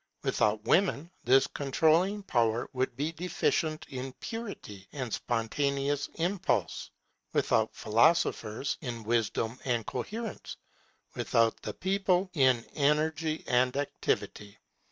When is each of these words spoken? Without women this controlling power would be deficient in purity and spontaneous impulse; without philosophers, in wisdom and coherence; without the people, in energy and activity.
Without 0.23 0.63
women 0.63 1.11
this 1.25 1.45
controlling 1.45 2.23
power 2.23 2.67
would 2.73 2.95
be 2.97 3.11
deficient 3.11 3.85
in 3.89 4.13
purity 4.13 4.87
and 4.93 5.13
spontaneous 5.13 6.09
impulse; 6.15 6.89
without 7.33 7.75
philosophers, 7.75 8.79
in 8.81 9.03
wisdom 9.03 9.59
and 9.63 9.85
coherence; 9.85 10.57
without 11.13 11.61
the 11.61 11.73
people, 11.75 12.31
in 12.33 12.63
energy 12.73 13.43
and 13.45 13.77
activity. 13.77 14.57